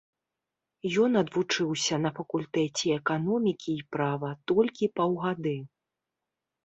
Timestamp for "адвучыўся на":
1.21-2.11